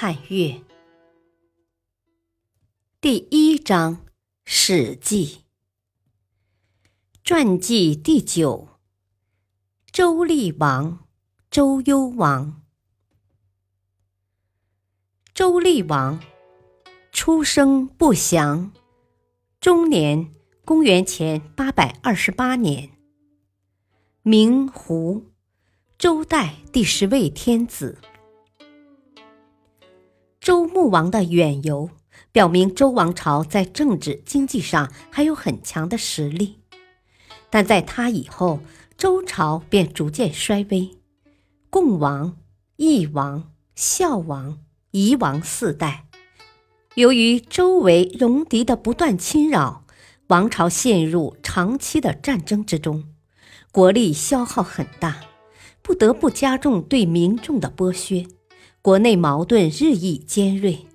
[0.00, 0.62] 汉乐。
[3.00, 3.96] 第一章
[4.44, 5.26] 《史记》
[7.24, 8.68] 传记第九：
[9.90, 11.04] 周厉王。
[11.50, 12.62] 周幽王，
[15.34, 16.20] 周厉王
[17.10, 18.70] 出生不详，
[19.58, 20.32] 终年
[20.64, 22.90] 公元前八百二十八年，
[24.22, 25.32] 名胡，
[25.98, 27.98] 周代第十位天子。
[30.48, 31.90] 周穆王的远游，
[32.32, 36.60] 表明周王朝在政治经济上还有很强的实力，
[37.50, 38.60] 但在他以后，
[38.96, 40.96] 周朝便逐渐衰微。
[41.68, 42.38] 共王、
[42.76, 44.60] 义王、孝王、
[44.92, 46.06] 夷王四代，
[46.94, 49.84] 由于周围戎狄的不断侵扰，
[50.28, 53.04] 王朝陷入长期的战争之中，
[53.70, 55.20] 国力消耗很大，
[55.82, 58.26] 不得不加重对民众的剥削，
[58.88, 60.86] 国内矛盾日益尖锐，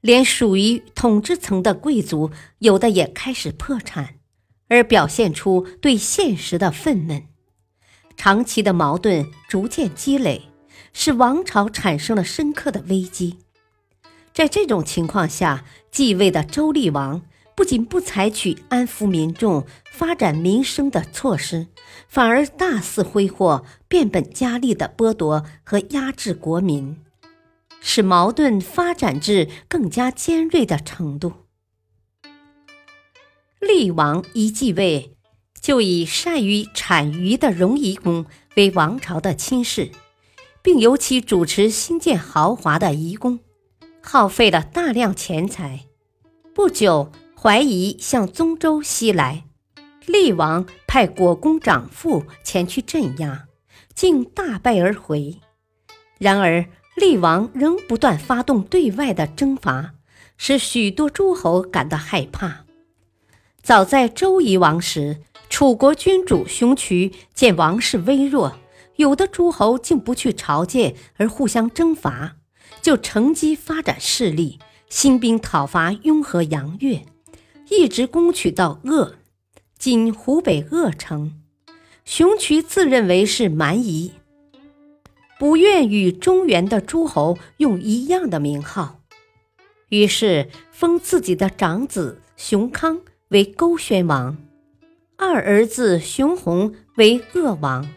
[0.00, 2.30] 连属于统治层的贵族
[2.60, 4.14] 有的也开始破产，
[4.68, 7.24] 而表现出对现实的愤懑。
[8.16, 10.48] 长期的矛盾逐渐积累，
[10.94, 13.36] 使王朝产生了深刻的危机。
[14.32, 17.20] 在这种情况下，继位的周厉王
[17.56, 21.66] 不仅不采取安抚民众、发展民生的措施，
[22.06, 26.98] 反而大肆挥霍，变本加厉地剥夺和压制国民，
[27.80, 31.32] 使矛盾发展至更加尖锐的程度。
[33.58, 35.12] 厉王一继位。
[35.58, 39.90] 就以善于产鱼的荣夷公为王朝的亲事，
[40.62, 43.40] 并由其主持兴建豪华的夷宫，
[44.00, 45.86] 耗费了大量钱财。
[46.54, 47.10] 不久，
[47.46, 49.44] 怀疑向宗周袭来，
[50.04, 53.46] 厉王派国公长父前去镇压，
[53.94, 55.36] 竟大败而回。
[56.18, 59.94] 然而，厉王仍不断发动对外的征伐，
[60.36, 62.64] 使许多诸侯感到害怕。
[63.62, 65.18] 早在周夷王时，
[65.48, 68.58] 楚国君主熊渠见王室微弱，
[68.96, 72.38] 有的诸侯竟不去朝见而互相征伐，
[72.82, 74.58] 就乘机发展势力，
[74.88, 77.00] 兴兵讨伐雍和杨越，
[77.68, 79.14] 一直攻取到鄂
[79.78, 81.42] （今湖北鄂城）。
[82.04, 84.12] 熊渠自认为是蛮夷，
[85.40, 89.00] 不愿与中原的诸侯用一样的名号，
[89.88, 94.36] 于是封自己的长子熊康为勾宣王。
[95.16, 97.88] 二儿子熊弘为鄂王，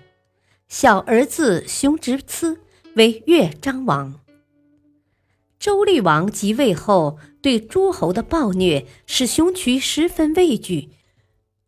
[0.67, 2.59] 小儿子熊直疵
[2.95, 4.19] 为越章王。
[5.59, 10.89] 周厉王即位后，对诸侯的暴虐使熊渠十分畏惧，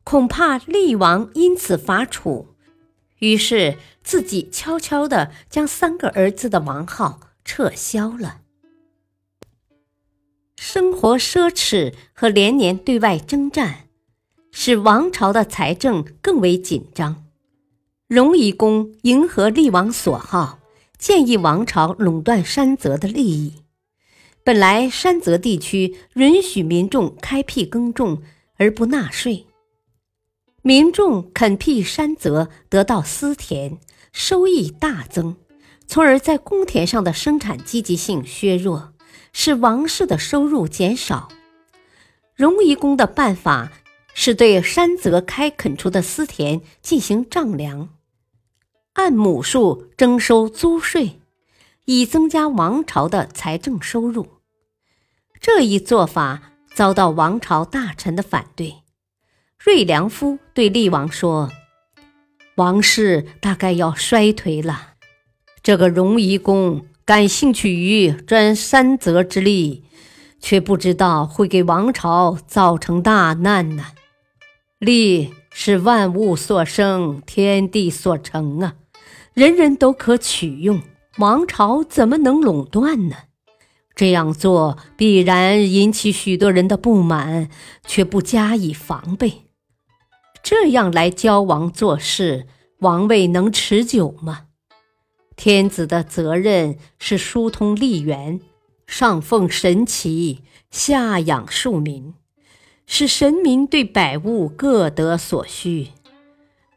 [0.03, 2.55] 恐怕厉王因此伐楚，
[3.19, 8.41] 于是自己悄悄地将三个儿子的王号撤销了。
[10.55, 13.87] 生活奢侈和连年对外征战。
[14.53, 17.23] 使王朝的财政更为紧张。
[18.07, 20.59] 荣夷公迎合厉王所好，
[20.97, 23.60] 建议王朝垄断山泽的利益。
[24.43, 28.21] 本来山泽地区允许民众开辟耕种
[28.57, 29.45] 而不纳税，
[30.61, 33.77] 民众垦辟山泽得到私田，
[34.11, 35.35] 收益大增，
[35.85, 38.93] 从而在公田上的生产积极性削弱，
[39.31, 41.29] 使王室的收入减少。
[42.35, 43.71] 荣夷公的办法。
[44.13, 47.87] 是对山泽开垦出的私田进行丈量，
[48.91, 51.20] 按亩数征收租税，
[51.85, 54.27] 以增加王朝的财政收入。
[55.39, 58.75] 这一做法遭到王朝大臣的反对。
[59.57, 61.51] 瑞良夫对厉王说
[62.55, 64.93] ：“王室大概要衰退了。
[65.63, 69.83] 这个荣夷公感兴趣于专山泽之利，
[70.39, 73.85] 却不知道会给王朝造成大难呢。”
[74.79, 78.73] 利是万物所生，天地所成啊，
[79.33, 80.81] 人人都可取用。
[81.17, 83.15] 王朝怎么能垄断呢？
[83.93, 87.49] 这样做必然引起许多人的不满，
[87.85, 89.43] 却不加以防备。
[90.41, 92.47] 这样来教王做事，
[92.79, 94.45] 王位能持久吗？
[95.35, 98.39] 天子的责任是疏通利源，
[98.87, 102.13] 上奉神旗，下养庶民，
[102.87, 105.89] 使神民对百物各得所需。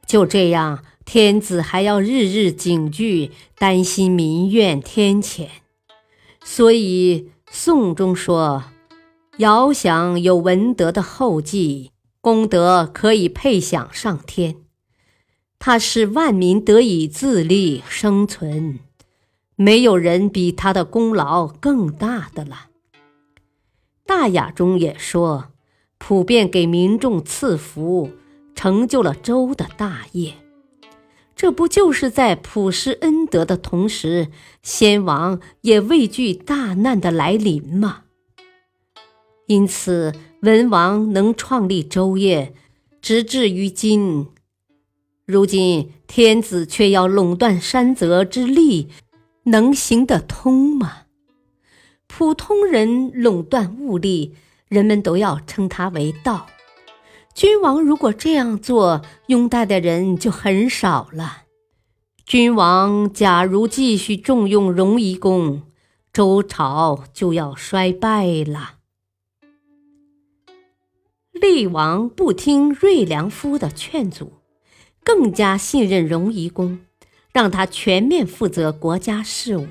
[0.06, 5.48] 就这样，天子还要日日警惧，担心民怨天谴。
[6.42, 8.64] 所以宋中说
[9.38, 11.90] ：“遥想有文德的后继，
[12.20, 14.56] 功德可以配享上天。
[15.58, 18.80] 他使万民得以自立生存。”
[19.56, 22.70] 没有人比他的功劳更大的了。
[24.04, 25.52] 大雅中也说，
[25.96, 28.10] 普遍给民众赐福，
[28.56, 30.34] 成就了周的大业。
[31.36, 34.28] 这不就是在普施恩德的同时，
[34.62, 38.02] 先王也畏惧大难的来临吗？
[39.46, 42.54] 因此，文王能创立周业，
[43.02, 44.28] 直至于今。
[45.26, 48.88] 如今，天子却要垄断山泽之力。
[49.46, 51.02] 能行得通吗？
[52.06, 54.34] 普通人垄断物力，
[54.69, 56.46] 人们都要称他为道。
[57.34, 61.42] 君王如果这样做，拥戴的人就很少了。
[62.25, 65.62] 君王假如继续重用荣夷公，
[66.12, 68.76] 周朝就要衰败了。
[71.32, 74.34] 厉王不听瑞良夫的劝阻，
[75.02, 76.78] 更加信任荣夷公。
[77.32, 79.66] 让他全面负责国家事务，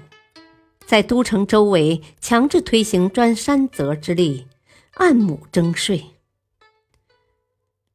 [0.86, 4.48] 在都城周围强制推行专山泽之力，
[4.96, 6.13] 按亩征税。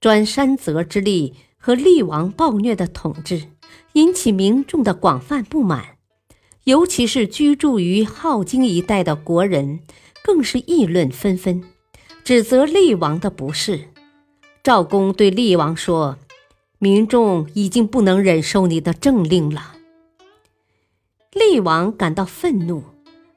[0.08, 3.43] 专山泽之力和厉王暴虐的统治
[3.93, 5.99] 引起民众的广泛不满，
[6.64, 9.81] 尤其是居住于镐京一带的国人，
[10.25, 11.62] 更是议论纷纷，
[12.25, 13.90] 指责厉王的不是。
[14.62, 16.16] 赵公对厉王说。
[16.78, 19.75] 民众已经不能忍受你的政令了。
[21.34, 22.82] 厉王感到愤怒，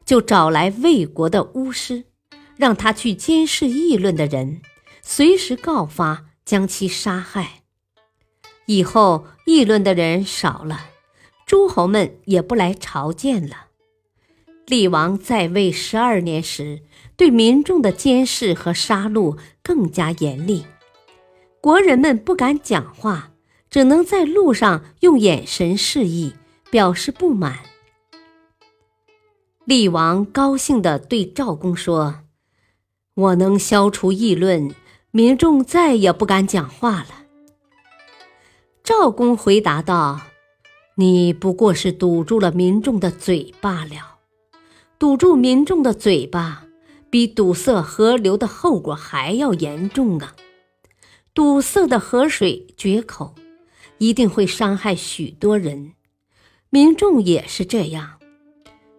[0.05, 2.05] 就找来魏国的巫师，
[2.55, 4.61] 让他去监视议论的人，
[5.01, 7.63] 随时告发，将其杀害。
[8.65, 10.87] 以后议论的人少了，
[11.45, 13.67] 诸侯们也不来朝见了。
[14.65, 16.81] 厉王在位十二年时，
[17.17, 20.65] 对民众的监视和杀戮更加严厉，
[21.59, 23.29] 国人们不敢讲话。
[23.69, 26.33] 只能在路上用眼神示意，
[26.69, 27.59] 表示不满。
[29.63, 32.23] 厉王高兴地对赵公说
[33.15, 34.75] ：“我能消除议论，
[35.11, 37.25] 民众再也不敢讲话了。”
[38.83, 40.21] 赵公回答道
[40.95, 44.17] ：“你不过是堵住了民众的嘴罢了。
[44.97, 46.65] 堵住民众的嘴巴，
[47.09, 50.35] 比堵塞河流的后果还要严重啊！
[51.33, 53.35] 堵塞的河水决口。”
[53.97, 55.93] 一定会伤害许多人，
[56.71, 58.17] 民众也是这样，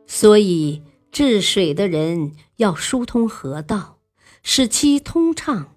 [0.06, 0.80] 所以
[1.10, 3.98] 治水的人要疏通河道，
[4.44, 5.71] 使其通畅；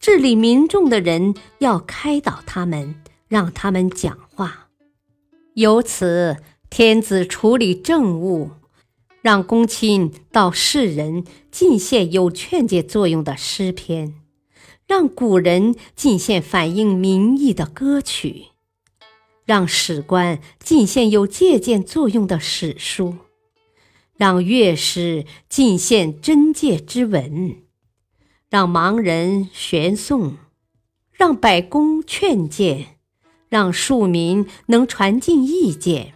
[0.00, 2.94] 治理民众的人要开导他们，
[3.28, 4.68] 让他们讲话。
[5.52, 6.38] 由此，
[6.70, 8.52] 天子处理政务，
[9.20, 14.14] 让公卿到世人尽献有劝诫作用的诗篇。
[14.86, 18.46] 让古人尽献反映民意的歌曲，
[19.44, 23.16] 让史官尽献有借鉴作用的史书，
[24.16, 27.58] 让乐师尽献真诫之文，
[28.50, 30.32] 让盲人悬诵，
[31.12, 32.96] 让百工劝谏，
[33.48, 36.14] 让庶民能传进意见，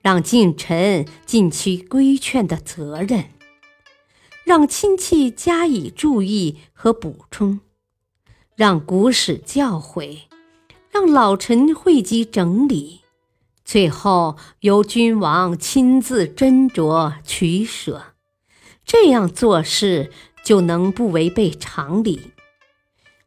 [0.00, 3.24] 让近臣尽其规劝的责任，
[4.44, 7.58] 让亲戚加以注意和补充。
[8.54, 10.18] 让古史教诲，
[10.92, 13.00] 让老臣汇集整理，
[13.64, 18.14] 最后由君王亲自斟酌取舍，
[18.84, 20.10] 这样做事
[20.48, 22.32] 就能不违背常理。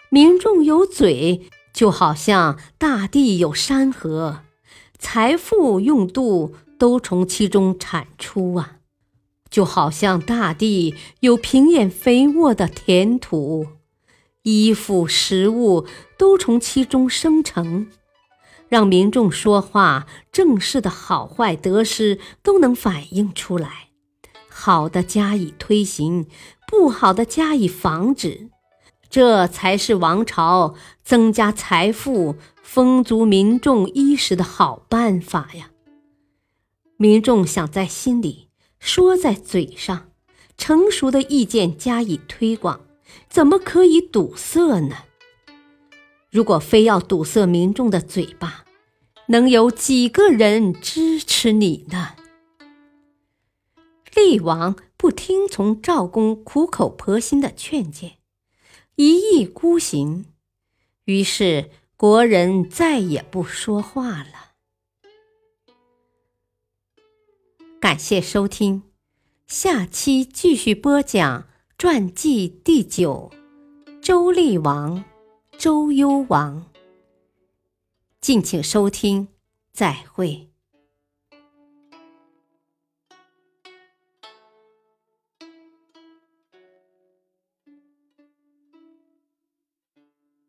[0.10, 4.40] 民众有嘴，就好像大地有山河，
[4.98, 8.78] 财富用度都从其中产出啊，
[9.52, 13.68] 就好像大地有平野肥沃的田土。
[14.42, 15.86] 衣服、食物
[16.18, 17.88] 都从其中生成，
[18.68, 23.90] 让民众说话，政事的好坏得失都能反映出来。
[24.50, 26.28] 好的加以推行，
[26.72, 28.50] 不好的加以防止，
[29.10, 30.74] 这才是王朝
[31.04, 35.72] 增加财富、丰足民众衣食的好办法呀！
[36.96, 38.48] 民众想在心里，
[38.80, 40.12] 说在嘴上，
[40.58, 42.80] 成熟的意见加以推广。
[43.30, 44.96] 怎么可以堵塞呢？
[46.30, 48.64] 如果非要堵塞民众的嘴巴，
[49.28, 52.16] 能有几个人支持你呢？
[54.16, 58.20] 厉王不听从赵公苦口婆心的劝谏，
[58.98, 60.28] 一意孤行，
[61.06, 64.52] 于是国人再也不说话了。
[67.80, 68.84] 感谢收听，
[69.48, 71.48] 下期继续播讲
[71.80, 73.32] 传记第九：
[74.04, 75.04] 周厉王
[75.58, 76.72] 周幽王。
[78.20, 79.30] 敬请收听，
[79.74, 80.51] 再会。